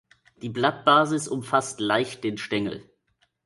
Die 0.41 0.49
Blattbasis 0.49 1.27
umfasst 1.27 1.79
leicht 1.79 2.23
den 2.23 2.39
Stängel. 2.39 2.89